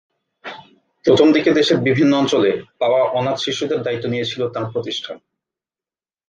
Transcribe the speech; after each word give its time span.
প্রথম 1.05 1.27
দিকে 1.31 1.51
দেশের 1.53 1.77
বিভিন্ন 1.77 2.13
অঞ্চলে 2.15 2.51
পাওয়া 2.79 3.01
অনাথ 3.09 3.37
শিশুদের 3.39 3.79
দায়িত্ব 3.81 4.05
নিয়েছিল 4.09 4.41
তাঁর 4.49 4.65
প্রতিষ্ঠান। 4.71 5.17